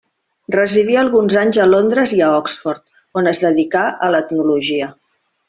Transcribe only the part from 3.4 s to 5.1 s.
dedicà a l'etnologia.